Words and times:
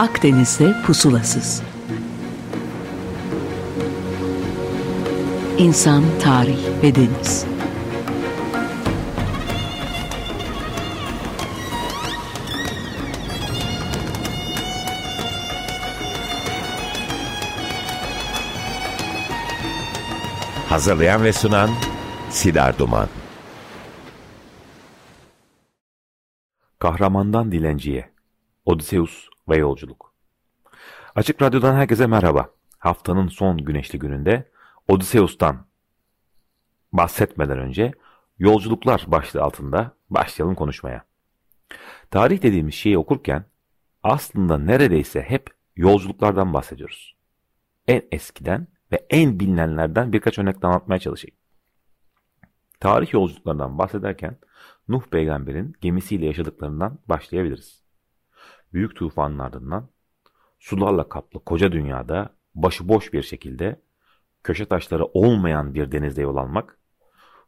Akdeniz'de 0.00 0.82
pusulasız. 0.86 1.62
İnsan, 5.58 6.04
tarih 6.22 6.82
ve 6.82 6.94
deniz. 6.94 7.46
Hazırlayan 20.68 21.24
ve 21.24 21.32
sunan 21.32 21.70
Sidar 22.30 22.78
Duman. 22.78 23.08
Kahramandan 26.78 27.52
dilenciye. 27.52 28.10
Odysseus 28.64 29.30
ve 29.50 29.56
yolculuk. 29.56 30.14
Açık 31.14 31.42
Radyo'dan 31.42 31.74
herkese 31.74 32.06
merhaba. 32.06 32.50
Haftanın 32.78 33.28
son 33.28 33.58
güneşli 33.58 33.98
gününde 33.98 34.50
Odysseus'tan 34.88 35.66
bahsetmeden 36.92 37.58
önce 37.58 37.92
yolculuklar 38.38 39.04
başlığı 39.06 39.42
altında 39.42 39.96
başlayalım 40.10 40.54
konuşmaya. 40.54 41.04
Tarih 42.10 42.42
dediğimiz 42.42 42.74
şeyi 42.74 42.98
okurken 42.98 43.44
aslında 44.02 44.58
neredeyse 44.58 45.22
hep 45.22 45.50
yolculuklardan 45.76 46.54
bahsediyoruz. 46.54 47.16
En 47.88 48.02
eskiden 48.12 48.66
ve 48.92 49.06
en 49.10 49.40
bilinenlerden 49.40 50.12
birkaç 50.12 50.38
örnek 50.38 50.64
anlatmaya 50.64 50.98
çalışayım. 50.98 51.36
Tarih 52.80 53.12
yolculuklarından 53.12 53.78
bahsederken 53.78 54.38
Nuh 54.88 55.02
peygamberin 55.02 55.76
gemisiyle 55.80 56.26
yaşadıklarından 56.26 56.98
başlayabiliriz. 57.08 57.79
Büyük 58.72 58.96
tufanın 58.96 59.38
ardından 59.38 59.88
sularla 60.58 61.08
kaplı 61.08 61.44
koca 61.44 61.72
dünyada 61.72 62.34
başıboş 62.54 63.12
bir 63.12 63.22
şekilde 63.22 63.80
köşe 64.42 64.66
taşları 64.66 65.04
olmayan 65.04 65.74
bir 65.74 65.92
denizde 65.92 66.22
yol 66.22 66.36
almak, 66.36 66.78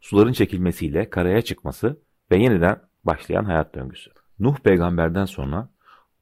suların 0.01 0.33
çekilmesiyle 0.33 1.09
karaya 1.09 1.41
çıkması 1.41 1.99
ve 2.31 2.37
yeniden 2.37 2.81
başlayan 3.03 3.43
hayat 3.43 3.75
döngüsü. 3.75 4.11
Nuh 4.39 4.57
peygamberden 4.57 5.25
sonra 5.25 5.69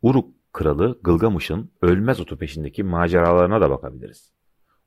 Uruk 0.01 0.53
kralı 0.53 0.99
Gılgamış'ın 1.03 1.71
ölmez 1.81 2.19
otu 2.19 2.37
peşindeki 2.37 2.83
maceralarına 2.83 3.61
da 3.61 3.69
bakabiliriz. 3.69 4.31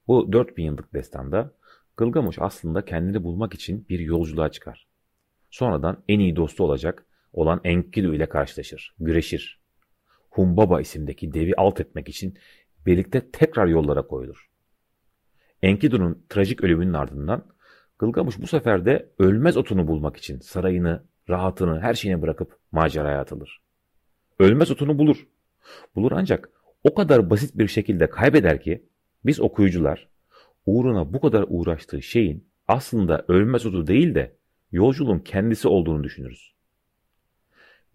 Bu 0.07 0.33
4000 0.33 0.65
yıllık 0.65 0.95
destanda 0.95 1.55
Gılgamış 1.97 2.39
aslında 2.41 2.85
kendini 2.85 3.25
bulmak 3.25 3.55
için 3.55 3.87
bir 3.89 3.99
yolculuğa 3.99 4.51
çıkar. 4.51 4.87
Sonradan 5.51 6.05
en 6.09 6.19
iyi 6.19 6.37
dostu 6.37 6.65
olacak 6.65 7.07
olan 7.33 7.61
Enkidu 7.65 8.15
ile 8.15 8.29
karşılaşır, 8.29 8.95
güreşir. 8.99 9.64
Humbaba 10.35 10.81
isimdeki 10.81 11.35
devi 11.35 11.55
alt 11.57 11.81
etmek 11.81 12.09
için 12.09 12.39
birlikte 12.87 13.31
tekrar 13.31 13.67
yollara 13.67 14.07
koyulur. 14.07 14.51
Enkidu'nun 15.63 16.25
trajik 16.29 16.65
ölümünün 16.65 16.93
ardından 16.93 17.55
Gılgamış 17.99 18.39
bu 18.39 18.47
sefer 18.47 18.85
de 18.85 19.09
ölmez 19.19 19.57
otunu 19.57 19.89
bulmak 19.89 20.17
için 20.17 20.39
sarayını, 20.39 21.05
rahatını, 21.29 21.81
her 21.81 21.95
şeyini 21.95 22.23
bırakıp 22.23 22.59
maceraya 22.73 23.21
atılır. 23.21 23.63
Ölmez 24.39 24.71
otunu 24.71 24.99
bulur. 24.99 25.27
Bulur 25.95 26.13
ancak 26.13 26.51
o 26.85 26.95
kadar 26.95 27.31
basit 27.31 27.59
bir 27.59 27.69
şekilde 27.69 28.11
kaybeder 28.11 28.61
ki 28.61 28.85
biz 29.25 29.41
okuyucular 29.41 30.09
uğruna 30.67 31.13
bu 31.13 31.21
kadar 31.21 31.45
uğraştığı 31.49 32.03
şeyin 32.03 32.49
aslında 32.69 33.25
ölmez 33.29 33.67
otu 33.67 33.87
değil 33.87 34.15
de 34.15 34.37
yolculuğun 34.73 35.19
kendisi 35.19 35.69
olduğunu 35.69 36.05
düşünürüz. 36.05 36.55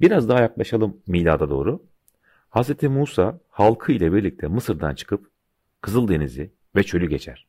Biraz 0.01 0.29
daha 0.29 0.41
yaklaşalım 0.41 1.01
milada 1.07 1.49
doğru. 1.49 1.88
Hz. 2.49 2.83
Musa 2.83 3.39
halkı 3.49 3.91
ile 3.91 4.13
birlikte 4.13 4.47
Mısır'dan 4.47 4.95
çıkıp 4.95 5.31
Kızıldeniz'i 5.81 6.53
ve 6.75 6.83
çölü 6.83 7.09
geçer. 7.09 7.47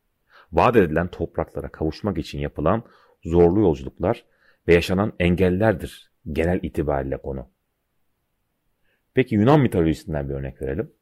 Vaat 0.53 0.77
edilen 0.77 1.09
topraklara 1.09 1.69
kavuşmak 1.69 2.19
için 2.19 2.39
yapılan 2.39 2.83
zorlu 3.25 3.61
yolculuklar 3.61 4.25
ve 4.69 4.75
yaşanan 4.75 5.13
engellerdir 5.19 6.11
genel 6.33 6.61
itibariyle 6.63 7.17
konu. 7.17 7.49
Peki 9.15 9.35
Yunan 9.35 9.61
mitolojisinden 9.61 10.29
bir 10.29 10.35
örnek 10.35 10.63
verelim. 10.63 10.93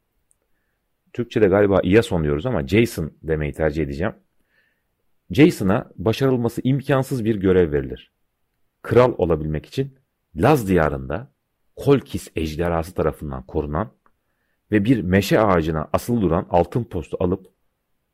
Türkçe'de 1.13 1.47
galiba 1.47 1.79
Iason 1.83 2.23
diyoruz 2.23 2.45
ama 2.45 2.67
Jason 2.67 3.13
demeyi 3.23 3.53
tercih 3.53 3.83
edeceğim. 3.83 4.13
Jason'a 5.31 5.91
başarılması 5.95 6.61
imkansız 6.63 7.25
bir 7.25 7.35
görev 7.35 7.71
verilir. 7.71 8.11
Kral 8.81 9.13
olabilmek 9.17 9.65
için 9.65 9.99
Laz 10.35 10.67
diyarında 10.67 11.31
Kolkis 11.79 12.27
ejderhası 12.35 12.93
tarafından 12.93 13.43
korunan 13.43 13.91
ve 14.71 14.85
bir 14.85 15.01
meşe 15.01 15.39
ağacına 15.39 15.89
asılı 15.93 16.21
duran 16.21 16.47
altın 16.49 16.83
postu 16.83 17.17
alıp 17.19 17.47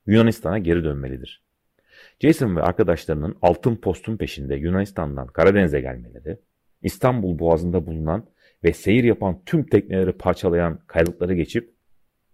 Yunanistan'a 0.07 0.57
geri 0.57 0.83
dönmelidir. 0.83 1.43
Jason 2.19 2.55
ve 2.55 2.61
arkadaşlarının 2.61 3.37
altın 3.41 3.75
postun 3.75 4.17
peşinde 4.17 4.55
Yunanistan'dan 4.55 5.27
Karadeniz'e 5.27 5.81
gelmeleri, 5.81 6.39
İstanbul 6.81 7.39
boğazında 7.39 7.85
bulunan 7.85 8.25
ve 8.63 8.73
seyir 8.73 9.03
yapan 9.03 9.41
tüm 9.45 9.65
tekneleri 9.65 10.11
parçalayan 10.11 10.79
kayalıkları 10.87 11.33
geçip 11.35 11.73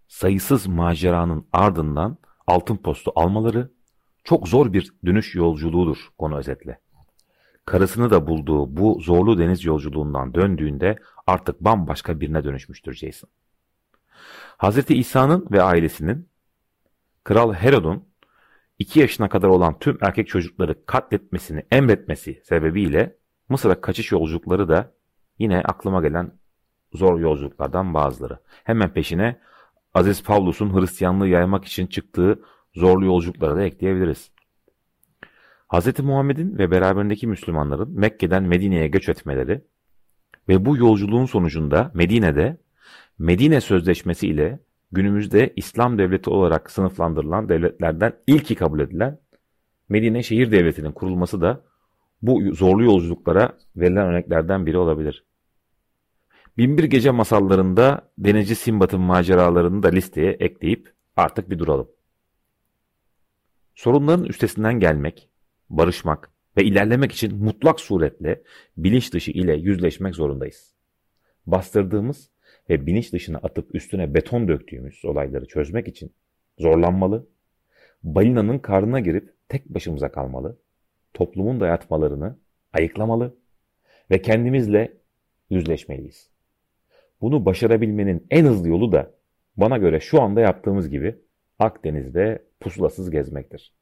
sayısız 0.08 0.66
maceranın 0.66 1.46
ardından 1.52 2.18
altın 2.46 2.76
postu 2.76 3.12
almaları 3.14 3.70
çok 4.24 4.48
zor 4.48 4.72
bir 4.72 4.92
dönüş 5.06 5.34
yolculuğudur 5.34 5.98
konu 6.18 6.38
özetle. 6.38 6.78
Karısını 7.66 8.10
da 8.10 8.26
bulduğu 8.26 8.76
bu 8.76 9.00
zorlu 9.00 9.38
deniz 9.38 9.64
yolculuğundan 9.64 10.34
döndüğünde 10.34 10.96
artık 11.26 11.60
bambaşka 11.60 12.20
birine 12.20 12.44
dönüşmüştür 12.44 12.94
Jason. 12.94 13.30
Hz. 14.58 14.90
İsa'nın 14.90 15.46
ve 15.50 15.62
ailesinin 15.62 16.28
Kral 17.24 17.52
Herod'un 17.52 18.04
2 18.78 19.00
yaşına 19.00 19.28
kadar 19.28 19.48
olan 19.48 19.78
tüm 19.78 19.98
erkek 20.00 20.28
çocukları 20.28 20.86
katletmesini 20.86 21.66
emretmesi 21.70 22.42
sebebiyle 22.44 23.16
Mısır'a 23.48 23.80
kaçış 23.80 24.12
yolculukları 24.12 24.68
da 24.68 24.92
yine 25.38 25.60
aklıma 25.60 26.02
gelen 26.02 26.32
zor 26.94 27.20
yolculuklardan 27.20 27.94
bazıları. 27.94 28.38
Hemen 28.64 28.92
peşine 28.92 29.40
Aziz 29.94 30.22
Pavlus'un 30.22 30.80
Hristiyanlığı 30.80 31.28
yaymak 31.28 31.64
için 31.64 31.86
çıktığı 31.86 32.42
zorlu 32.74 33.04
yolculuklara 33.04 33.56
da 33.56 33.62
ekleyebiliriz. 33.62 34.30
Hz. 35.72 36.00
Muhammed'in 36.00 36.58
ve 36.58 36.70
beraberindeki 36.70 37.26
Müslümanların 37.26 38.00
Mekke'den 38.00 38.42
Medine'ye 38.42 38.88
göç 38.88 39.08
etmeleri 39.08 39.64
ve 40.48 40.64
bu 40.64 40.76
yolculuğun 40.76 41.26
sonucunda 41.26 41.90
Medine'de 41.94 42.56
Medine 43.18 43.60
Sözleşmesi 43.60 44.28
ile 44.28 44.60
günümüzde 44.92 45.52
İslam 45.56 45.98
devleti 45.98 46.30
olarak 46.30 46.70
sınıflandırılan 46.70 47.48
devletlerden 47.48 48.12
ilki 48.26 48.54
kabul 48.54 48.80
edilen 48.80 49.18
Medine 49.88 50.22
şehir 50.22 50.50
devletinin 50.50 50.92
kurulması 50.92 51.40
da 51.40 51.64
bu 52.22 52.54
zorlu 52.54 52.84
yolculuklara 52.84 53.58
verilen 53.76 54.06
örneklerden 54.06 54.66
biri 54.66 54.78
olabilir. 54.78 55.24
Binbir 56.58 56.84
Gece 56.84 57.10
masallarında 57.10 58.10
denizci 58.18 58.54
Simbat'ın 58.54 59.00
maceralarını 59.00 59.82
da 59.82 59.88
listeye 59.88 60.32
ekleyip 60.32 60.92
artık 61.16 61.50
bir 61.50 61.58
duralım. 61.58 61.88
Sorunların 63.74 64.24
üstesinden 64.24 64.80
gelmek, 64.80 65.28
barışmak 65.72 66.30
ve 66.56 66.64
ilerlemek 66.64 67.12
için 67.12 67.44
mutlak 67.44 67.80
suretle 67.80 68.42
bilinç 68.76 69.12
dışı 69.12 69.30
ile 69.30 69.56
yüzleşmek 69.56 70.14
zorundayız. 70.14 70.74
Bastırdığımız 71.46 72.30
ve 72.70 72.86
bilinç 72.86 73.12
dışına 73.12 73.38
atıp 73.38 73.74
üstüne 73.74 74.14
beton 74.14 74.48
döktüğümüz 74.48 75.04
olayları 75.04 75.46
çözmek 75.46 75.88
için 75.88 76.12
zorlanmalı, 76.58 77.26
balinanın 78.02 78.58
karnına 78.58 79.00
girip 79.00 79.34
tek 79.48 79.68
başımıza 79.68 80.12
kalmalı, 80.12 80.58
toplumun 81.14 81.60
dayatmalarını 81.60 82.38
ayıklamalı 82.72 83.36
ve 84.10 84.22
kendimizle 84.22 84.96
yüzleşmeliyiz. 85.50 86.30
Bunu 87.20 87.44
başarabilmenin 87.44 88.26
en 88.30 88.44
hızlı 88.44 88.68
yolu 88.68 88.92
da 88.92 89.14
bana 89.56 89.78
göre 89.78 90.00
şu 90.00 90.22
anda 90.22 90.40
yaptığımız 90.40 90.90
gibi 90.90 91.18
Akdeniz'de 91.58 92.44
pusulasız 92.60 93.10
gezmektir. 93.10 93.74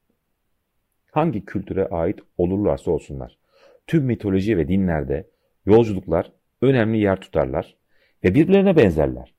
Hangi 1.10 1.44
kültüre 1.44 1.86
ait 1.86 2.18
olurlarsa 2.38 2.90
olsunlar. 2.90 3.38
Tüm 3.86 4.04
mitoloji 4.04 4.56
ve 4.58 4.68
dinlerde 4.68 5.30
yolculuklar 5.66 6.32
önemli 6.62 6.98
yer 6.98 7.20
tutarlar 7.20 7.76
ve 8.24 8.34
birbirlerine 8.34 8.76
benzerler. 8.76 9.34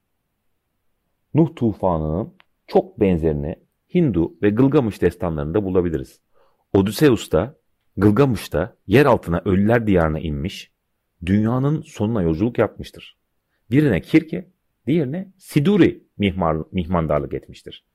Nuh 1.33 1.56
tufanının 1.56 2.33
çok 2.68 3.00
benzerini 3.00 3.56
Hindu 3.94 4.33
ve 4.41 4.50
Gılgamış 4.50 5.01
destanlarında 5.01 5.63
bulabiliriz. 5.63 6.21
Odysseus 6.73 7.31
da 7.31 7.56
Gılgamış 7.97 8.53
da 8.53 8.77
yer 8.88 9.06
altına 9.06 9.41
ölüler 9.45 9.88
diyarına 9.88 10.19
inmiş, 10.19 10.71
dünyanın 11.25 11.81
sonuna 11.81 12.21
yolculuk 12.21 12.57
yapmıştır. 12.57 13.18
Birine 13.71 14.01
Kirke, 14.01 14.51
diğerine 14.88 15.31
Siduri 15.38 16.03
mihmandarlık 16.71 17.33
etmiştir. 17.33 17.85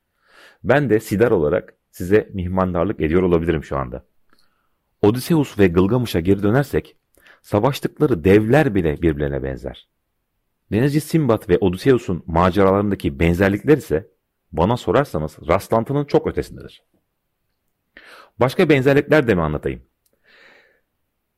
Ben 0.65 0.91
de 0.91 1.01
Sidar 1.01 1.31
olarak 1.31 1.77
size 1.97 2.31
mihmandarlık 2.33 3.01
ediyor 3.01 3.23
olabilirim 3.23 3.65
şu 3.65 3.79
anda. 3.79 4.05
Odysseus 5.03 5.59
ve 5.59 5.67
Gılgamış'a 5.67 6.21
geri 6.21 6.43
dönersek, 6.43 6.97
savaştıkları 7.43 8.25
devler 8.25 8.75
bile 8.75 9.03
birbirine 9.03 9.43
benzer. 9.43 9.89
Denizci 10.73 11.01
Simbat 11.01 11.49
ve 11.49 11.59
Odysseus'un 11.59 12.23
maceralarındaki 12.27 13.21
benzerlikler 13.21 13.77
ise 13.77 14.09
bana 14.53 14.77
sorarsanız 14.77 15.39
rastlantının 15.49 16.05
çok 16.05 16.27
ötesindedir. 16.27 16.83
Başka 18.41 18.69
benzerlikler 18.69 19.29
de 19.29 19.35
mi 19.35 19.43
anlatayım? 19.43 19.83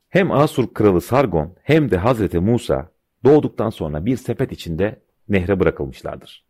Hem 0.09 0.33
Asur 0.33 0.75
kralı 0.75 1.01
Sargon 1.01 1.57
hem 1.63 1.91
de 1.91 1.97
Hazreti 1.97 2.39
Musa 2.39 2.93
doğduktan 3.25 3.71
sonra 3.71 4.07
bir 4.07 4.17
sepet 4.17 4.53
içinde 4.53 5.03
nehre 5.29 5.61
bırakılmışlardır. 5.61 6.45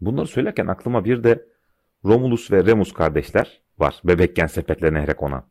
Bunları 0.00 0.26
söylerken 0.26 0.66
aklıma 0.66 1.04
bir 1.04 1.24
de 1.24 1.51
Romulus 2.04 2.50
ve 2.50 2.64
Remus 2.64 2.92
kardeşler 2.92 3.62
var 3.78 4.00
bebekken 4.04 4.46
sepetle 4.46 4.94
nehre 4.94 5.14
konan. 5.14 5.44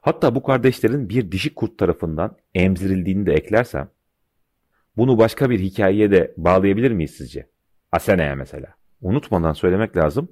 Hatta 0.00 0.34
bu 0.34 0.42
kardeşlerin 0.42 1.08
bir 1.08 1.32
dişi 1.32 1.54
kurt 1.54 1.78
tarafından 1.78 2.36
emzirildiğini 2.54 3.26
de 3.26 3.32
eklersem 3.32 3.90
bunu 4.96 5.18
başka 5.18 5.50
bir 5.50 5.60
hikayeye 5.60 6.10
de 6.10 6.34
bağlayabilir 6.36 6.90
miyiz 6.90 7.10
sizce? 7.10 7.50
Asene'ye 7.92 8.34
mesela. 8.34 8.74
Unutmadan 9.00 9.52
söylemek 9.52 9.96
lazım. 9.96 10.28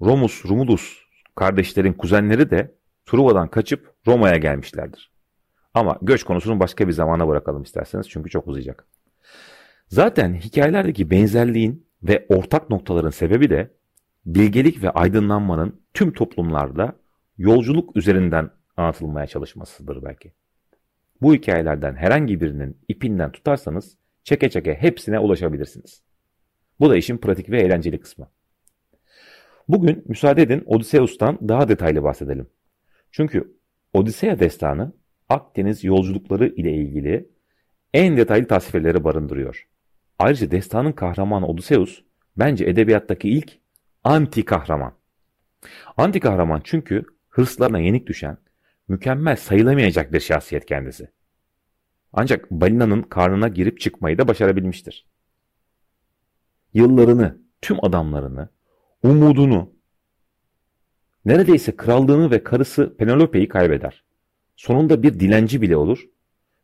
Romus, 0.00 0.44
Romulus 0.44 0.98
kardeşlerin 1.36 1.92
kuzenleri 1.92 2.50
de 2.50 2.74
Truva'dan 3.06 3.48
kaçıp 3.48 3.94
Roma'ya 4.06 4.36
gelmişlerdir. 4.36 5.12
Ama 5.74 5.98
göç 6.02 6.24
konusunu 6.24 6.60
başka 6.60 6.88
bir 6.88 6.92
zamana 6.92 7.28
bırakalım 7.28 7.62
isterseniz 7.62 8.08
çünkü 8.08 8.30
çok 8.30 8.48
uzayacak. 8.48 8.86
Zaten 9.88 10.34
hikayelerdeki 10.34 11.10
benzerliğin 11.10 11.86
ve 12.02 12.26
ortak 12.28 12.70
noktaların 12.70 13.10
sebebi 13.10 13.50
de 13.50 13.74
bilgelik 14.26 14.82
ve 14.82 14.90
aydınlanmanın 14.90 15.80
tüm 15.94 16.12
toplumlarda 16.12 16.96
yolculuk 17.38 17.96
üzerinden 17.96 18.50
anlatılmaya 18.76 19.26
çalışmasıdır 19.26 20.04
belki. 20.04 20.32
Bu 21.22 21.34
hikayelerden 21.34 21.94
herhangi 21.94 22.40
birinin 22.40 22.78
ipinden 22.88 23.32
tutarsanız 23.32 23.96
çeke 24.24 24.50
çeke 24.50 24.74
hepsine 24.74 25.18
ulaşabilirsiniz. 25.18 26.02
Bu 26.80 26.90
da 26.90 26.96
işin 26.96 27.18
pratik 27.18 27.50
ve 27.50 27.60
eğlenceli 27.60 28.00
kısmı. 28.00 28.28
Bugün 29.68 30.04
müsaade 30.08 30.42
edin 30.42 30.62
Odysseus'tan 30.66 31.48
daha 31.48 31.68
detaylı 31.68 32.02
bahsedelim. 32.02 32.46
Çünkü 33.10 33.56
Odisea 33.92 34.38
destanı 34.38 34.92
Akdeniz 35.28 35.84
yolculukları 35.84 36.46
ile 36.48 36.72
ilgili 36.74 37.28
en 37.94 38.16
detaylı 38.16 38.46
tasvirleri 38.46 39.04
barındırıyor. 39.04 39.68
Ayrıca 40.18 40.50
destanın 40.50 40.92
kahramanı 40.92 41.46
Odysseus 41.46 42.02
bence 42.36 42.64
edebiyattaki 42.64 43.28
ilk 43.28 43.63
anti 44.04 44.44
kahraman. 44.44 44.92
Anti 45.96 46.20
kahraman 46.20 46.60
çünkü 46.64 47.04
hırslarına 47.28 47.78
yenik 47.78 48.06
düşen, 48.06 48.38
mükemmel 48.88 49.36
sayılamayacak 49.36 50.12
bir 50.12 50.20
şahsiyet 50.20 50.66
kendisi. 50.66 51.10
Ancak 52.12 52.50
balinanın 52.50 53.02
karnına 53.02 53.48
girip 53.48 53.80
çıkmayı 53.80 54.18
da 54.18 54.28
başarabilmiştir. 54.28 55.06
Yıllarını, 56.74 57.38
tüm 57.62 57.84
adamlarını, 57.84 58.48
umudunu, 59.02 59.72
neredeyse 61.24 61.76
krallığını 61.76 62.30
ve 62.30 62.44
karısı 62.44 62.96
Penelope'yi 62.96 63.48
kaybeder. 63.48 64.04
Sonunda 64.56 65.02
bir 65.02 65.20
dilenci 65.20 65.62
bile 65.62 65.76
olur 65.76 66.04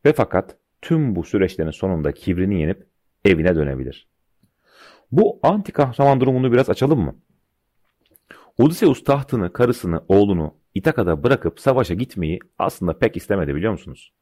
ve 0.05 0.13
fakat 0.13 0.57
tüm 0.81 1.15
bu 1.15 1.23
süreçlerin 1.23 1.71
sonunda 1.71 2.11
kibrini 2.11 2.61
yenip 2.61 2.87
evine 3.25 3.55
dönebilir. 3.55 4.07
Bu 5.11 5.39
anti 5.43 5.71
kahraman 5.71 6.21
durumunu 6.21 6.51
biraz 6.51 6.69
açalım 6.69 6.99
mı? 6.99 7.15
Odysseus 8.57 9.03
tahtını, 9.03 9.53
karısını, 9.53 10.03
oğlunu 10.07 10.55
İtaka'da 10.75 11.23
bırakıp 11.23 11.59
savaşa 11.59 11.93
gitmeyi 11.93 12.39
aslında 12.59 12.97
pek 12.97 13.17
istemedi 13.17 13.55
biliyor 13.55 13.71
musunuz? 13.71 14.13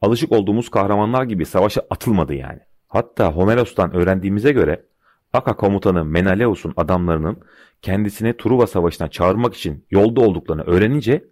Alışık 0.00 0.32
olduğumuz 0.32 0.68
kahramanlar 0.68 1.24
gibi 1.24 1.46
savaşa 1.46 1.82
atılmadı 1.90 2.34
yani. 2.34 2.60
Hatta 2.88 3.32
Homeros'tan 3.32 3.94
öğrendiğimize 3.94 4.52
göre 4.52 4.86
Aka 5.32 5.56
komutanı 5.56 6.04
Menelaus'un 6.04 6.72
adamlarının 6.76 7.38
kendisini 7.82 8.36
Truva 8.36 8.66
Savaşı'na 8.66 9.08
çağırmak 9.08 9.54
için 9.54 9.86
yolda 9.90 10.20
olduklarını 10.20 10.62
öğrenince 10.62 11.24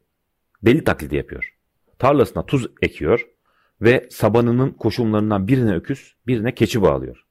deli 0.62 0.84
taklidi 0.84 1.16
yapıyor. 1.16 1.54
Tarlasına 1.98 2.46
tuz 2.46 2.66
ekiyor 2.82 3.28
ve 3.80 4.08
sabanının 4.10 4.70
koşumlarından 4.70 5.48
birine 5.48 5.74
öküz, 5.74 6.14
birine 6.26 6.54
keçi 6.54 6.82
bağlıyor. 6.82 7.24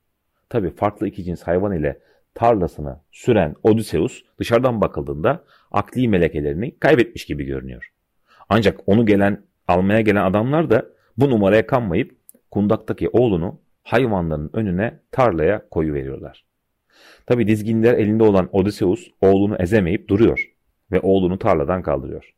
Tabi 0.49 0.75
farklı 0.75 1.07
iki 1.07 1.23
cins 1.23 1.43
hayvan 1.43 1.73
ile 1.73 2.01
tarlasını 2.35 2.99
süren 3.11 3.55
Odysseus 3.63 4.23
dışarıdan 4.39 4.81
bakıldığında 4.81 5.43
akli 5.71 6.07
melekelerini 6.07 6.79
kaybetmiş 6.79 7.25
gibi 7.25 7.45
görünüyor. 7.45 7.91
Ancak 8.49 8.79
onu 8.85 9.05
gelen 9.05 9.43
almaya 9.67 10.01
gelen 10.01 10.23
adamlar 10.23 10.69
da 10.69 10.85
bu 11.17 11.29
numaraya 11.29 11.67
kanmayıp 11.67 12.15
kundaktaki 12.51 13.09
oğlunu 13.09 13.59
hayvanların 13.83 14.49
önüne 14.53 14.99
tarlaya 15.11 15.69
koyu 15.69 15.93
veriyorlar. 15.93 16.45
Tabi 17.25 17.47
dizginler 17.47 17.93
elinde 17.93 18.23
olan 18.23 18.49
Odysseus 18.51 19.07
oğlunu 19.21 19.55
ezemeyip 19.59 20.07
duruyor 20.07 20.51
ve 20.91 20.99
oğlunu 20.99 21.39
tarladan 21.39 21.81
kaldırıyor. 21.81 22.33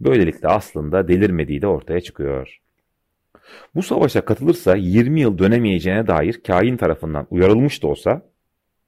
Böylelikle 0.00 0.48
aslında 0.48 1.08
delirmediği 1.08 1.62
de 1.62 1.66
ortaya 1.66 2.00
çıkıyor. 2.00 2.60
Bu 3.74 3.82
savaşa 3.82 4.20
katılırsa 4.20 4.76
20 4.76 5.20
yıl 5.20 5.38
dönemeyeceğine 5.38 6.06
dair 6.06 6.40
kain 6.46 6.76
tarafından 6.76 7.26
uyarılmış 7.30 7.82
da 7.82 7.86
olsa 7.86 8.22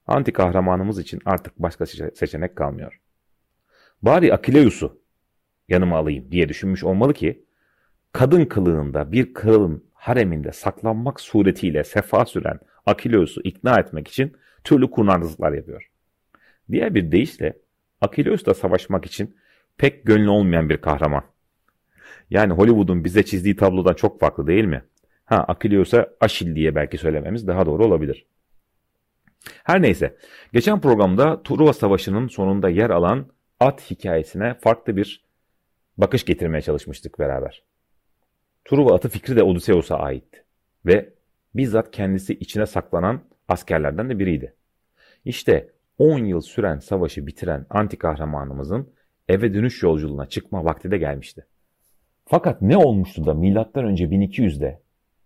anti 0.07 0.33
kahramanımız 0.33 0.99
için 0.99 1.21
artık 1.25 1.59
başka 1.59 1.85
seçenek 1.85 2.55
kalmıyor. 2.55 2.99
Bari 4.01 4.33
Akileus'u 4.33 5.01
yanıma 5.69 5.97
alayım 5.97 6.31
diye 6.31 6.49
düşünmüş 6.49 6.83
olmalı 6.83 7.13
ki 7.13 7.45
kadın 8.11 8.45
kılığında 8.45 9.11
bir 9.11 9.33
kralın 9.33 9.83
hareminde 9.93 10.51
saklanmak 10.51 11.19
suretiyle 11.19 11.83
sefa 11.83 12.25
süren 12.25 12.59
Akileus'u 12.85 13.41
ikna 13.43 13.79
etmek 13.79 14.07
için 14.07 14.37
türlü 14.63 14.91
kurnazlıklar 14.91 15.51
yapıyor. 15.51 15.89
Diğer 16.71 16.95
bir 16.95 17.11
deyişle 17.11 17.53
Akileus'la 18.01 18.53
savaşmak 18.53 19.05
için 19.05 19.35
pek 19.77 20.05
gönlü 20.05 20.29
olmayan 20.29 20.69
bir 20.69 20.77
kahraman. 20.77 21.23
Yani 22.29 22.53
Hollywood'un 22.53 23.03
bize 23.03 23.23
çizdiği 23.23 23.55
tablodan 23.55 23.93
çok 23.93 24.19
farklı 24.19 24.47
değil 24.47 24.65
mi? 24.65 24.83
Ha 25.25 25.45
Akileus'a 25.47 26.09
Aşil 26.19 26.55
diye 26.55 26.75
belki 26.75 26.97
söylememiz 26.97 27.47
daha 27.47 27.65
doğru 27.65 27.85
olabilir. 27.85 28.25
Her 29.63 29.81
neyse, 29.81 30.17
geçen 30.53 30.81
programda 30.81 31.43
Truva 31.43 31.73
Savaşı'nın 31.73 32.27
sonunda 32.27 32.69
yer 32.69 32.89
alan 32.89 33.27
at 33.59 33.91
hikayesine 33.91 34.53
farklı 34.53 34.97
bir 34.97 35.23
bakış 35.97 36.25
getirmeye 36.25 36.61
çalışmıştık 36.61 37.19
beraber. 37.19 37.63
Truva 38.65 38.95
atı 38.95 39.09
fikri 39.09 39.35
de 39.35 39.43
Odysseus'a 39.43 39.97
ait 39.97 40.43
ve 40.85 41.13
bizzat 41.55 41.91
kendisi 41.91 42.33
içine 42.33 42.65
saklanan 42.65 43.21
askerlerden 43.47 44.09
de 44.09 44.19
biriydi. 44.19 44.55
İşte 45.25 45.69
10 45.97 46.19
yıl 46.19 46.41
süren 46.41 46.79
savaşı 46.79 47.27
bitiren 47.27 47.65
anti 47.69 47.97
kahramanımızın 47.97 48.93
eve 49.27 49.53
dönüş 49.53 49.83
yolculuğuna 49.83 50.25
çıkma 50.25 50.65
vakti 50.65 50.91
de 50.91 50.97
gelmişti. 50.97 51.45
Fakat 52.25 52.61
ne 52.61 52.77
olmuştu 52.77 53.25
da 53.25 53.33
milattan 53.33 53.85
önce 53.85 54.05
1200'de 54.05 54.81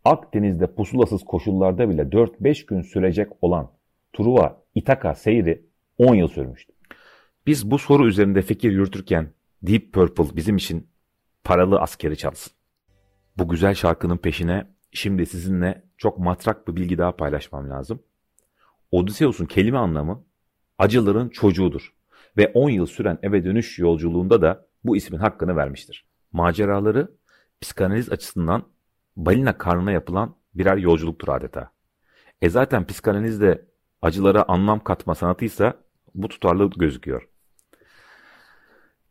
Akdeniz'de 0.06 0.68
pusulasız 0.68 1.24
koşullarda 1.24 1.90
bile 1.90 2.02
4-5 2.02 2.66
gün 2.66 2.82
sürecek 2.82 3.28
olan 3.42 3.72
Truva 4.18 4.64
İtaka 4.76 5.16
seyri 5.16 5.66
10 5.98 6.16
yıl 6.16 6.28
sürmüştü. 6.28 6.74
Biz 7.48 7.72
bu 7.72 7.78
soru 7.78 8.08
üzerinde 8.08 8.42
fikir 8.42 8.72
yürütürken 8.72 9.34
Deep 9.62 9.94
Purple 9.94 10.36
bizim 10.36 10.58
için 10.58 10.88
paralı 11.44 11.80
askeri 11.80 12.18
çalsın. 12.18 12.54
Bu 13.38 13.50
güzel 13.50 13.74
şarkının 13.74 14.18
peşine 14.18 14.68
şimdi 14.92 15.26
sizinle 15.26 15.84
çok 15.98 16.20
matrak 16.20 16.68
bir 16.68 16.76
bilgi 16.76 16.98
daha 16.98 17.16
paylaşmam 17.16 17.70
lazım. 17.70 18.04
Odysseus'un 18.92 19.46
kelime 19.46 19.78
anlamı 19.78 20.24
acıların 20.78 21.30
çocuğudur 21.30 21.94
ve 22.38 22.52
10 22.54 22.70
yıl 22.70 22.86
süren 22.86 23.20
eve 23.24 23.46
dönüş 23.46 23.80
yolculuğunda 23.80 24.42
da 24.42 24.68
bu 24.84 24.98
ismin 24.98 25.18
hakkını 25.18 25.56
vermiştir. 25.56 26.06
Maceraları 26.32 27.12
psikanaliz 27.62 28.12
açısından 28.12 28.64
balina 29.16 29.58
karnına 29.58 29.92
yapılan 29.92 30.36
birer 30.54 30.78
yolculuktur 30.78 31.28
adeta. 31.28 31.72
E 32.42 32.50
zaten 32.50 32.88
psikanalizde 32.88 33.68
acılara 34.08 34.46
anlam 34.48 34.84
katma 34.84 35.16
sanatıysa 35.16 35.74
bu 36.16 36.28
tutarlı 36.28 36.70
gözüküyor. 36.70 37.28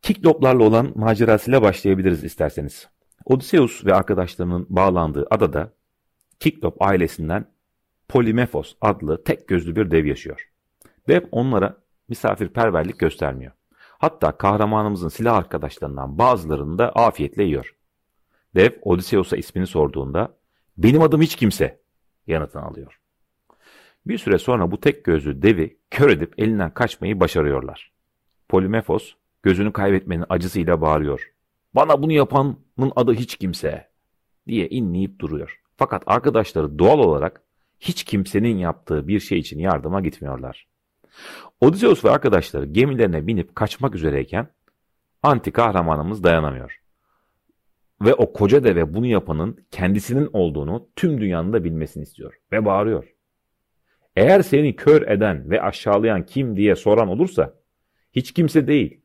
Kikloplarla 0.02 0.64
olan 0.64 0.92
macerasıyla 0.94 1.62
başlayabiliriz 1.62 2.24
isterseniz. 2.24 2.88
Odysseus 3.24 3.84
ve 3.84 3.94
arkadaşlarının 3.94 4.66
bağlandığı 4.68 5.26
adada 5.30 5.72
Kiklop 6.40 6.82
ailesinden 6.82 7.46
Polimefos 8.08 8.74
adlı 8.80 9.24
tek 9.24 9.48
gözlü 9.48 9.76
bir 9.76 9.90
dev 9.90 10.04
yaşıyor. 10.04 10.48
Dev 11.08 11.20
onlara 11.30 11.76
misafirperverlik 12.08 12.98
göstermiyor. 12.98 13.52
Hatta 13.98 14.36
kahramanımızın 14.36 15.08
silah 15.08 15.36
arkadaşlarından 15.36 16.18
bazılarını 16.18 16.78
da 16.78 16.90
afiyetle 16.90 17.44
yiyor. 17.44 17.74
Dev 18.54 18.70
Odysseus'a 18.82 19.36
ismini 19.36 19.66
sorduğunda 19.66 20.36
benim 20.78 21.02
adım 21.02 21.22
hiç 21.22 21.36
kimse 21.36 21.80
yanıtını 22.26 22.62
alıyor. 22.62 23.00
Bir 24.06 24.18
süre 24.18 24.38
sonra 24.38 24.70
bu 24.70 24.80
tek 24.80 25.04
gözlü 25.04 25.42
devi 25.42 25.76
kör 25.90 26.10
edip 26.10 26.34
elinden 26.38 26.74
kaçmayı 26.74 27.20
başarıyorlar. 27.20 27.92
Polimefos 28.48 29.14
gözünü 29.42 29.72
kaybetmenin 29.72 30.24
acısıyla 30.28 30.80
bağırıyor. 30.80 31.32
Bana 31.74 32.02
bunu 32.02 32.12
yapanın 32.12 32.58
adı 32.96 33.12
hiç 33.14 33.36
kimse 33.36 33.88
diye 34.46 34.68
inleyip 34.68 35.18
duruyor. 35.18 35.60
Fakat 35.76 36.02
arkadaşları 36.06 36.78
doğal 36.78 36.98
olarak 36.98 37.42
hiç 37.80 38.04
kimsenin 38.04 38.56
yaptığı 38.56 39.08
bir 39.08 39.20
şey 39.20 39.38
için 39.38 39.58
yardıma 39.58 40.00
gitmiyorlar. 40.00 40.66
Odysseus 41.60 42.04
ve 42.04 42.10
arkadaşları 42.10 42.64
gemilerine 42.64 43.26
binip 43.26 43.56
kaçmak 43.56 43.94
üzereyken 43.94 44.48
anti 45.22 45.50
kahramanımız 45.50 46.24
dayanamıyor. 46.24 46.80
Ve 48.00 48.14
o 48.14 48.32
koca 48.32 48.64
deve 48.64 48.94
bunu 48.94 49.06
yapanın 49.06 49.66
kendisinin 49.70 50.30
olduğunu 50.32 50.88
tüm 50.96 51.20
dünyanın 51.20 51.52
da 51.52 51.64
bilmesini 51.64 52.02
istiyor 52.02 52.34
ve 52.52 52.64
bağırıyor. 52.64 53.15
Eğer 54.16 54.42
seni 54.42 54.76
kör 54.76 55.08
eden 55.08 55.50
ve 55.50 55.62
aşağılayan 55.62 56.26
kim 56.26 56.56
diye 56.56 56.76
soran 56.76 57.08
olursa 57.08 57.54
hiç 58.12 58.32
kimse 58.32 58.66
değil. 58.66 59.00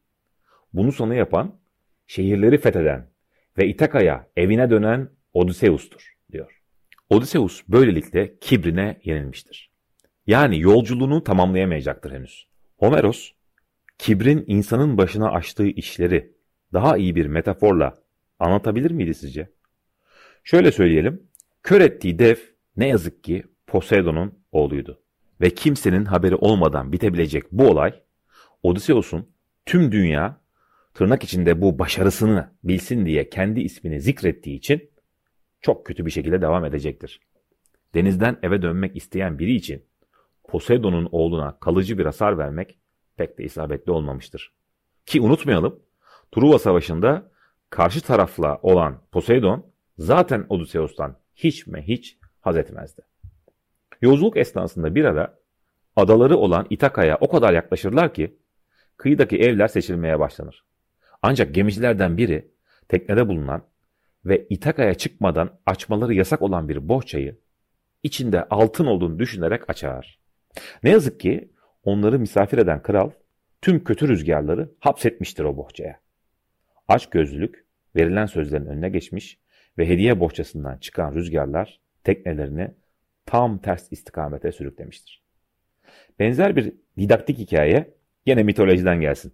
Bunu 0.73 0.91
sana 0.91 1.15
yapan 1.15 1.59
şehirleri 2.07 2.57
fetheden 2.57 3.09
ve 3.57 3.67
İtaka'ya 3.67 4.27
evine 4.37 4.69
dönen 4.69 5.09
Odysseus'tur 5.33 6.13
diyor. 6.31 6.61
Odysseus 7.09 7.63
böylelikle 7.67 8.37
kibrine 8.39 9.01
yenilmiştir. 9.03 9.71
Yani 10.27 10.59
yolculuğunu 10.59 11.23
tamamlayamayacaktır 11.23 12.11
henüz. 12.11 12.47
Homeros, 12.77 13.31
kibrin 13.97 14.43
insanın 14.47 14.97
başına 14.97 15.31
açtığı 15.31 15.67
işleri 15.67 16.33
daha 16.73 16.97
iyi 16.97 17.15
bir 17.15 17.25
metaforla 17.25 17.93
anlatabilir 18.39 18.91
miydi 18.91 19.13
sizce? 19.13 19.49
Şöyle 20.43 20.71
söyleyelim, 20.71 21.23
kör 21.63 21.81
ettiği 21.81 22.19
dev 22.19 22.35
ne 22.77 22.87
yazık 22.87 23.23
ki 23.23 23.43
Poseidon'un 23.71 24.39
oğluydu. 24.51 25.01
Ve 25.41 25.49
kimsenin 25.49 26.05
haberi 26.05 26.35
olmadan 26.35 26.91
bitebilecek 26.91 27.51
bu 27.51 27.67
olay, 27.67 28.01
Odysseus'un 28.63 29.29
tüm 29.65 29.91
dünya 29.91 30.41
tırnak 30.93 31.23
içinde 31.23 31.61
bu 31.61 31.79
başarısını 31.79 32.51
bilsin 32.63 33.05
diye 33.05 33.29
kendi 33.29 33.61
ismini 33.61 34.01
zikrettiği 34.01 34.57
için 34.57 34.89
çok 35.61 35.85
kötü 35.85 36.05
bir 36.05 36.11
şekilde 36.11 36.41
devam 36.41 36.65
edecektir. 36.65 37.19
Denizden 37.93 38.37
eve 38.43 38.61
dönmek 38.61 38.95
isteyen 38.95 39.39
biri 39.39 39.55
için 39.55 39.85
Poseidon'un 40.43 41.09
oğluna 41.11 41.59
kalıcı 41.59 41.97
bir 41.97 42.05
hasar 42.05 42.37
vermek 42.37 42.79
pek 43.17 43.37
de 43.37 43.43
isabetli 43.43 43.91
olmamıştır. 43.91 44.53
Ki 45.05 45.21
unutmayalım, 45.21 45.79
Truva 46.31 46.59
Savaşı'nda 46.59 47.31
karşı 47.69 48.01
tarafla 48.01 48.59
olan 48.61 49.01
Poseidon 49.11 49.65
zaten 49.97 50.45
Odysseus'tan 50.49 51.17
hiç 51.35 51.67
mi 51.67 51.83
hiç 51.87 52.17
haz 52.41 52.57
etmezdi. 52.57 53.11
Yolculuk 54.01 54.38
esnasında 54.38 54.96
bir 54.96 55.05
ara 55.05 55.38
adaları 55.96 56.38
olan 56.38 56.67
İtaka'ya 56.70 57.17
o 57.22 57.29
kadar 57.29 57.53
yaklaşırlar 57.53 58.13
ki 58.13 58.38
kıyıdaki 58.98 59.38
evler 59.38 59.67
seçilmeye 59.67 60.20
başlanır. 60.20 60.65
Ancak 61.22 61.55
gemicilerden 61.55 62.17
biri 62.17 62.51
teknede 62.88 63.27
bulunan 63.27 63.63
ve 64.25 64.48
İtaka'ya 64.50 64.93
çıkmadan 64.93 65.60
açmaları 65.65 66.13
yasak 66.13 66.41
olan 66.41 66.70
bir 66.70 66.89
bohçayı 66.89 67.38
içinde 68.03 68.43
altın 68.50 68.86
olduğunu 68.86 69.20
düşünerek 69.20 69.70
açar. 69.70 70.20
Ne 70.84 70.89
yazık 70.89 71.20
ki 71.20 71.51
onları 71.84 72.20
misafir 72.20 72.58
eden 72.58 72.81
kral 72.81 73.12
tüm 73.62 73.84
kötü 73.84 74.08
rüzgarları 74.08 74.72
hapsetmiştir 74.79 75.43
o 75.43 75.58
bohçaya. 75.58 76.00
Aç 76.88 77.10
gözlülük 77.10 77.65
verilen 77.96 78.25
sözlerin 78.25 78.65
önüne 78.65 78.89
geçmiş 78.89 79.39
ve 79.77 79.88
hediye 79.88 80.20
bohçasından 80.20 80.77
çıkan 80.77 81.13
rüzgarlar 81.13 81.79
teknelerini 82.03 82.72
tam 83.25 83.57
ters 83.57 83.91
istikamete 83.91 84.51
sürüklemiştir. 84.51 85.23
Benzer 86.19 86.55
bir 86.55 86.73
didaktik 86.97 87.37
hikaye 87.37 87.93
yine 88.25 88.43
mitolojiden 88.43 89.01
gelsin. 89.01 89.33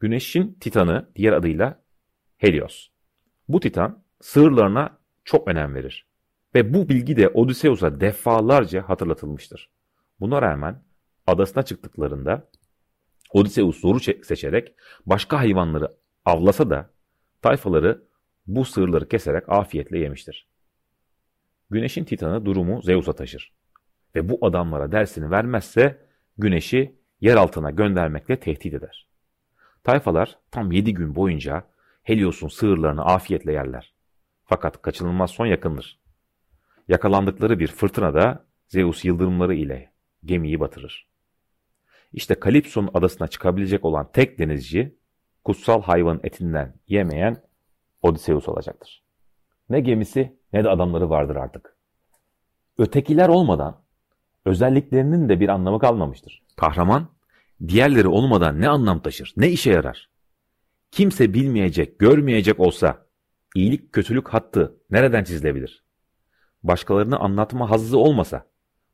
Güneşin 0.00 0.56
titanı 0.60 1.08
diğer 1.16 1.32
adıyla 1.32 1.82
Helios. 2.38 2.88
Bu 3.48 3.60
titan 3.60 4.02
sığırlarına 4.20 4.98
çok 5.24 5.48
önem 5.48 5.74
verir. 5.74 6.06
Ve 6.54 6.74
bu 6.74 6.88
bilgi 6.88 7.16
de 7.16 7.28
Odysseus'a 7.28 8.00
defalarca 8.00 8.88
hatırlatılmıştır. 8.88 9.70
Buna 10.20 10.42
rağmen 10.42 10.82
adasına 11.26 11.62
çıktıklarında 11.62 12.48
Odysseus 13.32 13.80
zoru 13.80 14.00
seçerek 14.00 14.74
başka 15.06 15.38
hayvanları 15.38 15.96
avlasa 16.24 16.70
da 16.70 16.90
tayfaları 17.42 18.02
bu 18.46 18.64
sığırları 18.64 19.08
keserek 19.08 19.48
afiyetle 19.48 19.98
yemiştir. 19.98 20.51
Güneşin 21.72 22.04
titanı 22.04 22.46
durumu 22.46 22.82
Zeus'a 22.82 23.12
taşır. 23.12 23.52
Ve 24.14 24.28
bu 24.28 24.46
adamlara 24.46 24.92
dersini 24.92 25.30
vermezse 25.30 26.06
güneşi 26.38 26.96
yer 27.20 27.36
altına 27.36 27.70
göndermekle 27.70 28.40
tehdit 28.40 28.74
eder. 28.74 29.08
Tayfalar 29.84 30.38
tam 30.50 30.72
yedi 30.72 30.94
gün 30.94 31.14
boyunca 31.14 31.64
Helios'un 32.02 32.48
sığırlarını 32.48 33.04
afiyetle 33.04 33.52
yerler. 33.52 33.94
Fakat 34.44 34.82
kaçınılmaz 34.82 35.30
son 35.30 35.46
yakındır. 35.46 36.00
Yakalandıkları 36.88 37.58
bir 37.58 37.68
fırtınada 37.68 38.46
Zeus 38.68 39.04
yıldırımları 39.04 39.54
ile 39.54 39.92
gemiyi 40.24 40.60
batırır. 40.60 41.08
İşte 42.12 42.34
Kalipso'nun 42.34 42.90
adasına 42.94 43.28
çıkabilecek 43.28 43.84
olan 43.84 44.12
tek 44.12 44.38
denizci, 44.38 44.96
kutsal 45.44 45.82
hayvanın 45.82 46.20
etinden 46.24 46.74
yemeyen 46.88 47.42
Odysseus 48.02 48.48
olacaktır. 48.48 49.02
Ne 49.68 49.80
gemisi 49.80 50.41
ne 50.52 50.64
de 50.64 50.68
adamları 50.68 51.10
vardır 51.10 51.36
artık. 51.36 51.76
Ötekiler 52.78 53.28
olmadan 53.28 53.82
özelliklerinin 54.44 55.28
de 55.28 55.40
bir 55.40 55.48
anlamı 55.48 55.78
kalmamıştır. 55.78 56.42
Kahraman, 56.56 57.08
diğerleri 57.68 58.08
olmadan 58.08 58.60
ne 58.60 58.68
anlam 58.68 59.02
taşır, 59.02 59.32
ne 59.36 59.50
işe 59.50 59.70
yarar? 59.70 60.10
Kimse 60.90 61.34
bilmeyecek, 61.34 61.98
görmeyecek 61.98 62.60
olsa 62.60 63.06
iyilik 63.54 63.92
kötülük 63.92 64.28
hattı 64.28 64.76
nereden 64.90 65.24
çizilebilir? 65.24 65.84
Başkalarını 66.62 67.18
anlatma 67.18 67.70
hazzı 67.70 67.98
olmasa 67.98 68.46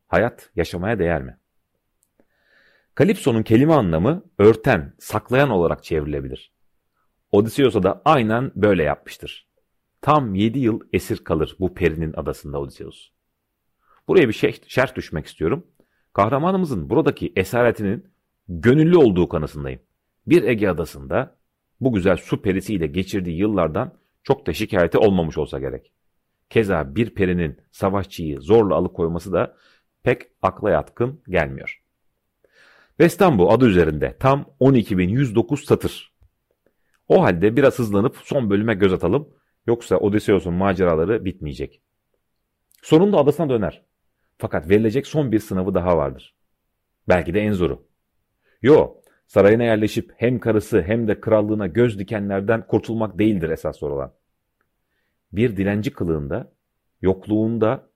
hayat 0.08 0.50
yaşamaya 0.56 0.98
değer 0.98 1.22
mi? 1.22 1.38
Kalipso'nun 2.94 3.42
kelime 3.42 3.74
anlamı 3.74 4.24
örten, 4.38 4.94
saklayan 4.98 5.50
olarak 5.50 5.84
çevrilebilir. 5.84 6.52
Odysseus'a 7.32 7.82
da 7.82 8.02
aynen 8.04 8.52
böyle 8.56 8.82
yapmıştır. 8.82 9.47
Tam 10.00 10.34
yedi 10.34 10.58
yıl 10.58 10.80
esir 10.92 11.24
kalır 11.24 11.56
bu 11.60 11.74
perinin 11.74 12.12
adasında 12.16 12.60
Odysseus. 12.60 13.10
Buraya 14.08 14.28
bir 14.28 14.32
şey, 14.32 14.60
şerh 14.66 14.94
düşmek 14.94 15.26
istiyorum. 15.26 15.66
Kahramanımızın 16.12 16.90
buradaki 16.90 17.32
esaretinin 17.36 18.04
gönüllü 18.48 18.96
olduğu 18.96 19.28
kanısındayım. 19.28 19.80
Bir 20.26 20.42
Ege 20.42 20.68
adasında 20.68 21.36
bu 21.80 21.92
güzel 21.92 22.16
su 22.16 22.42
perisiyle 22.42 22.86
geçirdiği 22.86 23.38
yıllardan 23.38 23.94
çok 24.22 24.46
da 24.46 24.52
şikayeti 24.52 24.98
olmamış 24.98 25.38
olsa 25.38 25.58
gerek. 25.58 25.92
Keza 26.50 26.94
bir 26.94 27.10
perinin 27.10 27.60
savaşçıyı 27.72 28.40
zorla 28.40 28.74
alıkoyması 28.74 29.32
da 29.32 29.56
pek 30.02 30.22
akla 30.42 30.70
yatkın 30.70 31.20
gelmiyor. 31.28 31.82
Vestambu 33.00 33.52
adı 33.52 33.66
üzerinde 33.66 34.16
tam 34.20 34.44
12.109 34.60 35.64
satır. 35.64 36.12
O 37.08 37.22
halde 37.22 37.56
biraz 37.56 37.78
hızlanıp 37.78 38.16
son 38.24 38.50
bölüme 38.50 38.74
göz 38.74 38.92
atalım 38.92 39.28
yoksa 39.68 39.96
Odysseus'un 39.96 40.54
maceraları 40.54 41.24
bitmeyecek. 41.24 41.82
Sonunda 42.82 43.18
adasına 43.18 43.48
döner. 43.48 43.82
Fakat 44.38 44.68
verilecek 44.68 45.06
son 45.06 45.32
bir 45.32 45.38
sınavı 45.38 45.74
daha 45.74 45.96
vardır. 45.96 46.34
Belki 47.08 47.34
de 47.34 47.40
en 47.40 47.52
zoru. 47.52 47.86
Yo, 48.62 48.94
sarayına 49.26 49.64
yerleşip 49.64 50.12
hem 50.16 50.40
karısı 50.40 50.82
hem 50.82 51.08
de 51.08 51.20
krallığına 51.20 51.66
göz 51.66 51.98
dikenlerden 51.98 52.66
kurtulmak 52.66 53.18
değildir 53.18 53.50
esas 53.50 53.76
sorulan. 53.76 54.14
Bir 55.32 55.56
dilenci 55.56 55.92
kılığında, 55.92 56.52
yokluğunda 57.02 57.90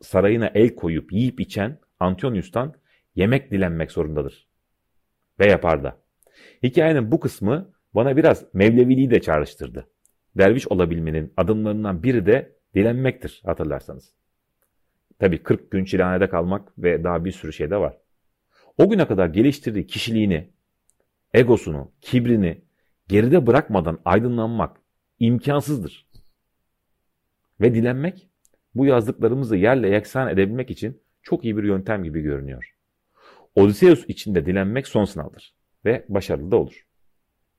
sarayına 0.00 0.50
el 0.54 0.74
koyup 0.74 1.12
yiyip 1.12 1.40
içen 1.40 1.78
Antonius'tan 2.00 2.74
yemek 3.14 3.50
dilenmek 3.50 3.92
zorundadır. 3.92 4.48
Ve 5.38 5.46
yapar 5.46 5.84
da. 5.84 5.96
Hikayenin 6.62 7.12
bu 7.12 7.20
kısmı 7.20 7.72
bana 7.94 8.16
biraz 8.16 8.44
Mevleviliği 8.54 9.10
de 9.10 9.20
çağrıştırdı. 9.20 9.88
Derviş 10.38 10.68
olabilmenin 10.68 11.32
adımlarından 11.36 12.02
biri 12.02 12.26
de 12.26 12.56
dilenmektir 12.74 13.42
hatırlarsanız. 13.44 14.12
Tabi 15.18 15.42
40 15.42 15.70
gün 15.70 15.84
çilehanede 15.84 16.28
kalmak 16.28 16.78
ve 16.78 17.04
daha 17.04 17.24
bir 17.24 17.32
sürü 17.32 17.52
şey 17.52 17.70
de 17.70 17.76
var. 17.76 17.98
O 18.78 18.90
güne 18.90 19.06
kadar 19.06 19.26
geliştirdiği 19.26 19.86
kişiliğini, 19.86 20.50
egosunu, 21.34 21.92
kibrini 22.00 22.64
geride 23.08 23.46
bırakmadan 23.46 23.98
aydınlanmak 24.04 24.76
imkansızdır. 25.18 26.06
Ve 27.60 27.74
dilenmek 27.74 28.28
bu 28.74 28.86
yazdıklarımızı 28.86 29.56
yerle 29.56 29.88
yeksan 29.88 30.28
edebilmek 30.28 30.70
için 30.70 31.02
çok 31.22 31.44
iyi 31.44 31.56
bir 31.56 31.64
yöntem 31.64 32.04
gibi 32.04 32.22
görünüyor. 32.22 32.74
Odysseus 33.54 34.04
için 34.08 34.34
de 34.34 34.46
dilenmek 34.46 34.86
son 34.86 35.04
sınavdır 35.04 35.54
ve 35.84 36.04
başarılı 36.08 36.50
da 36.50 36.56
olur. 36.56 36.86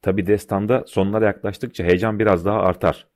Tabi 0.03 0.27
destanda 0.27 0.83
sonlara 0.87 1.25
yaklaştıkça 1.25 1.83
heyecan 1.83 2.19
biraz 2.19 2.45
daha 2.45 2.59
artar. 2.59 3.07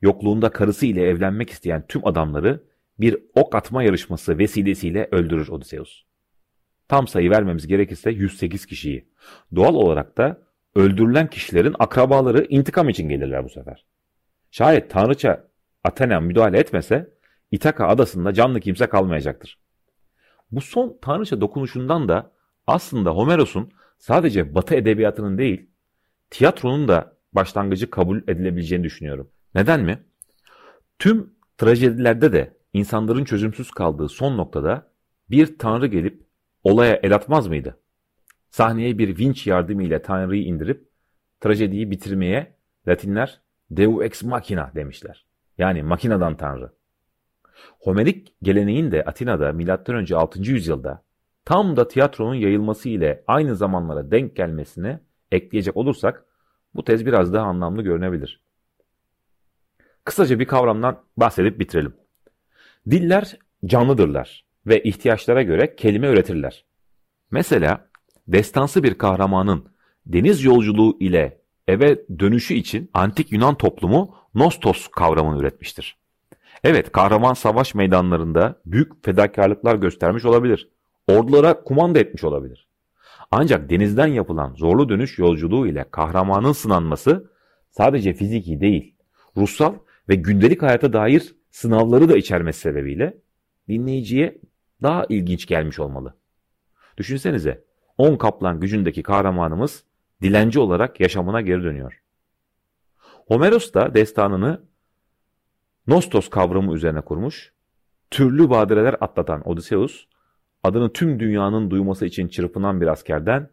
Yokluğunda 0.00 0.50
karısı 0.50 0.86
ile 0.86 1.08
evlenmek 1.08 1.50
isteyen 1.50 1.86
tüm 1.86 2.06
adamları 2.06 2.62
bir 3.00 3.16
ok 3.34 3.54
atma 3.54 3.82
yarışması 3.82 4.38
vesilesiyle 4.38 5.08
öldürür 5.10 5.48
Odysseus. 5.48 6.02
Tam 6.88 7.08
sayı 7.08 7.30
vermemiz 7.30 7.66
gerekirse 7.66 8.10
108 8.10 8.66
kişiyi. 8.66 9.08
Doğal 9.54 9.74
olarak 9.74 10.16
da 10.18 10.38
öldürülen 10.74 11.30
kişilerin 11.30 11.76
akrabaları 11.78 12.46
intikam 12.48 12.88
için 12.88 13.08
gelirler 13.08 13.44
bu 13.44 13.48
sefer. 13.48 13.86
Şayet 14.50 14.90
tanrıça 14.90 15.48
Athena 15.84 16.20
müdahale 16.20 16.58
etmese 16.58 17.16
İtaka 17.50 17.88
adasında 17.88 18.32
canlı 18.32 18.60
kimse 18.60 18.86
kalmayacaktır. 18.86 19.58
Bu 20.50 20.60
son 20.60 20.98
tanrıça 21.02 21.40
dokunuşundan 21.40 22.08
da 22.08 22.32
aslında 22.66 23.10
Homeros'un 23.10 23.72
sadece 23.98 24.54
Batı 24.54 24.74
edebiyatının 24.74 25.38
değil, 25.38 25.70
tiyatronun 26.30 26.88
da 26.88 27.16
başlangıcı 27.32 27.90
kabul 27.90 28.18
edilebileceğini 28.18 28.84
düşünüyorum. 28.84 29.30
Neden 29.54 29.80
mi? 29.80 29.98
Tüm 30.98 31.34
trajedilerde 31.58 32.32
de 32.32 32.56
insanların 32.72 33.24
çözümsüz 33.24 33.70
kaldığı 33.70 34.08
son 34.08 34.36
noktada 34.36 34.92
bir 35.30 35.58
tanrı 35.58 35.86
gelip 35.86 36.26
olaya 36.64 37.00
el 37.02 37.14
atmaz 37.14 37.48
mıydı? 37.48 37.80
Sahneye 38.50 38.98
bir 38.98 39.18
vinç 39.18 39.46
yardımıyla 39.46 40.02
tanrıyı 40.02 40.44
indirip 40.44 40.88
trajediyi 41.40 41.90
bitirmeye 41.90 42.56
Latinler 42.88 43.40
Deu 43.70 44.02
ex 44.02 44.22
machina 44.22 44.72
demişler. 44.74 45.26
Yani 45.58 45.82
makinadan 45.82 46.36
tanrı. 46.36 46.72
Homerik 47.80 48.34
geleneğin 48.42 48.92
de 48.92 49.04
Atina'da 49.04 49.52
M.Ö. 49.52 50.16
6. 50.16 50.40
yüzyılda 50.40 51.04
tam 51.44 51.76
da 51.76 51.88
tiyatronun 51.88 52.34
yayılması 52.34 52.88
ile 52.88 53.24
aynı 53.26 53.56
zamanlara 53.56 54.10
denk 54.10 54.36
gelmesine 54.36 55.00
ekleyecek 55.32 55.76
olursak 55.76 56.24
bu 56.74 56.84
tez 56.84 57.06
biraz 57.06 57.32
daha 57.32 57.46
anlamlı 57.46 57.82
görünebilir. 57.82 58.40
Kısaca 60.04 60.38
bir 60.38 60.44
kavramdan 60.44 61.02
bahsedip 61.16 61.58
bitirelim. 61.60 61.96
Diller 62.90 63.38
canlıdırlar 63.64 64.44
ve 64.66 64.82
ihtiyaçlara 64.82 65.42
göre 65.42 65.76
kelime 65.76 66.06
üretirler. 66.06 66.64
Mesela 67.30 67.88
destansı 68.28 68.82
bir 68.82 68.94
kahramanın 68.98 69.68
deniz 70.06 70.44
yolculuğu 70.44 70.96
ile 71.00 71.40
eve 71.68 72.04
dönüşü 72.18 72.54
için 72.54 72.90
antik 72.94 73.32
Yunan 73.32 73.54
toplumu 73.54 74.14
nostos 74.34 74.88
kavramını 74.88 75.40
üretmiştir. 75.40 75.96
Evet 76.64 76.92
kahraman 76.92 77.34
savaş 77.34 77.74
meydanlarında 77.74 78.60
büyük 78.66 79.04
fedakarlıklar 79.04 79.74
göstermiş 79.74 80.24
olabilir. 80.24 80.68
Ordulara 81.08 81.62
kumanda 81.62 81.98
etmiş 81.98 82.24
olabilir. 82.24 82.65
Ancak 83.30 83.70
denizden 83.70 84.06
yapılan 84.06 84.54
zorlu 84.54 84.88
dönüş 84.88 85.18
yolculuğu 85.18 85.66
ile 85.66 85.86
kahramanın 85.90 86.52
sınanması 86.52 87.30
sadece 87.70 88.14
fiziki 88.14 88.60
değil, 88.60 88.94
ruhsal 89.36 89.74
ve 90.08 90.14
gündelik 90.14 90.62
hayata 90.62 90.92
dair 90.92 91.34
sınavları 91.50 92.08
da 92.08 92.16
içermesi 92.16 92.60
sebebiyle 92.60 93.18
dinleyiciye 93.68 94.38
daha 94.82 95.06
ilginç 95.08 95.46
gelmiş 95.46 95.78
olmalı. 95.78 96.14
Düşünsenize 96.96 97.64
10 97.98 98.16
kaplan 98.16 98.60
gücündeki 98.60 99.02
kahramanımız 99.02 99.84
dilenci 100.22 100.58
olarak 100.60 101.00
yaşamına 101.00 101.40
geri 101.40 101.62
dönüyor. 101.62 102.02
Homeros 103.28 103.72
da 103.74 103.94
destanını 103.94 104.62
Nostos 105.86 106.30
kavramı 106.30 106.74
üzerine 106.74 107.00
kurmuş, 107.00 107.52
türlü 108.10 108.50
badireler 108.50 108.96
atlatan 109.00 109.48
Odysseus, 109.48 110.06
adını 110.66 110.92
tüm 110.92 111.20
dünyanın 111.20 111.70
duyması 111.70 112.06
için 112.06 112.28
çırpınan 112.28 112.80
bir 112.80 112.86
askerden 112.86 113.50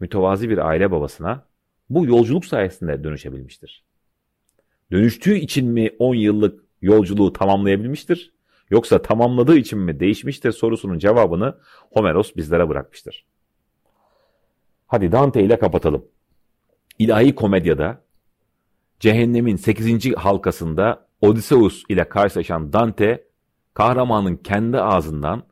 mütevazi 0.00 0.50
bir 0.50 0.58
aile 0.58 0.90
babasına 0.90 1.46
bu 1.90 2.06
yolculuk 2.06 2.44
sayesinde 2.44 3.04
dönüşebilmiştir. 3.04 3.84
Dönüştüğü 4.92 5.34
için 5.34 5.68
mi 5.68 5.90
10 5.98 6.14
yıllık 6.14 6.64
yolculuğu 6.82 7.32
tamamlayabilmiştir, 7.32 8.32
yoksa 8.70 9.02
tamamladığı 9.02 9.56
için 9.56 9.78
mi 9.78 10.00
değişmiştir 10.00 10.52
sorusunun 10.52 10.98
cevabını 10.98 11.58
Homeros 11.92 12.36
bizlere 12.36 12.68
bırakmıştır. 12.68 13.26
Hadi 14.86 15.12
Dante 15.12 15.42
ile 15.42 15.58
kapatalım. 15.58 16.04
İlahi 16.98 17.34
komedyada 17.34 18.02
cehennemin 19.00 19.56
8. 19.56 20.16
halkasında 20.16 21.06
Odysseus 21.20 21.82
ile 21.88 22.08
karşılaşan 22.08 22.72
Dante 22.72 23.28
kahramanın 23.74 24.36
kendi 24.36 24.80
ağzından 24.80 25.42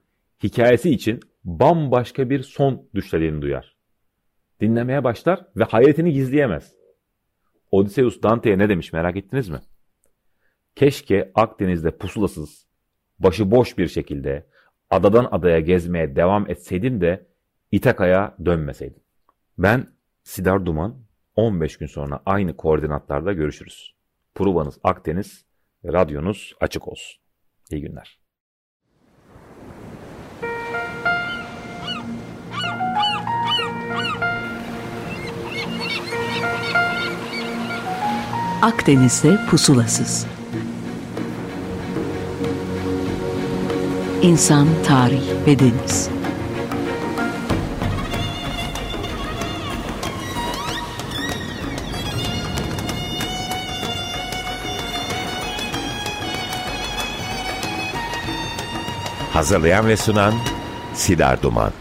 hikayesi 0.44 0.90
için 0.90 1.20
bambaşka 1.44 2.30
bir 2.30 2.42
son 2.42 2.88
düşlediğini 2.94 3.42
duyar. 3.42 3.76
Dinlemeye 4.60 5.04
başlar 5.04 5.46
ve 5.56 5.64
hayretini 5.64 6.12
gizleyemez. 6.12 6.74
Odysseus 7.70 8.22
Dante'ye 8.22 8.58
ne 8.58 8.68
demiş 8.68 8.92
merak 8.92 9.16
ettiniz 9.16 9.48
mi? 9.48 9.60
Keşke 10.76 11.32
Akdeniz'de 11.34 11.96
pusulasız, 11.96 12.66
başıboş 13.18 13.78
bir 13.78 13.88
şekilde 13.88 14.46
adadan 14.90 15.28
adaya 15.30 15.60
gezmeye 15.60 16.16
devam 16.16 16.50
etseydin 16.50 17.00
de 17.00 17.26
İtaka'ya 17.72 18.36
dönmeseydin. 18.44 19.02
Ben 19.58 19.86
Sidar 20.22 20.66
Duman 20.66 21.04
15 21.36 21.76
gün 21.76 21.86
sonra 21.86 22.22
aynı 22.26 22.56
koordinatlarda 22.56 23.32
görüşürüz. 23.32 23.94
Pruvanız 24.34 24.78
Akdeniz, 24.82 25.46
radyonuz 25.84 26.54
açık 26.60 26.88
olsun. 26.88 27.22
İyi 27.70 27.80
günler. 27.80 28.23
Akdeniz'de 38.64 39.46
pusulasız. 39.50 40.26
İnsan, 44.22 44.66
tarih 44.86 45.22
ve 45.46 45.58
deniz. 45.58 46.08
Hazırlayan 59.32 59.86
ve 59.86 59.96
sunan 59.96 60.34
Sidar 60.94 61.42
Duman 61.42 61.72